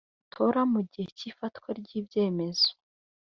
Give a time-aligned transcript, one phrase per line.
[0.29, 2.69] ntatora mu gihe cy ifatwa ry ibyemezo